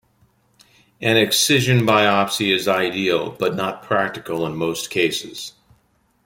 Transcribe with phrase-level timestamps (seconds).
[0.99, 5.53] An excision biopsy is ideal, but not practical in most cases.